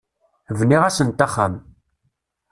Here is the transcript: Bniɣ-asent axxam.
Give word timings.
Bniɣ-asent 0.59 1.25
axxam. 1.25 1.53